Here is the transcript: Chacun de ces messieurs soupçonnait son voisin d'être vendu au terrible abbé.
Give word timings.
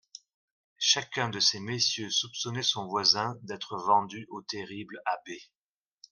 Chacun 0.79 1.29
de 1.29 1.39
ces 1.39 1.59
messieurs 1.59 2.09
soupçonnait 2.09 2.63
son 2.63 2.87
voisin 2.87 3.37
d'être 3.43 3.77
vendu 3.77 4.25
au 4.31 4.41
terrible 4.41 4.99
abbé. 5.05 5.39